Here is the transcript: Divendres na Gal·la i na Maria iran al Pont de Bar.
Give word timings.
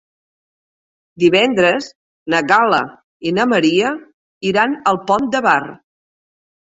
Divendres 1.23 1.89
na 2.35 2.41
Gal·la 2.53 2.81
i 3.27 3.35
na 3.39 3.47
Maria 3.55 3.93
iran 4.53 4.77
al 4.93 5.01
Pont 5.13 5.29
de 5.37 5.43
Bar. 5.49 5.59